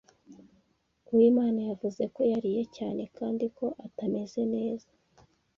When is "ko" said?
2.15-2.21, 3.57-3.65